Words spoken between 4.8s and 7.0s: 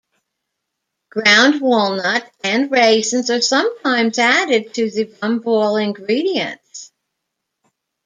the rum ball ingredients.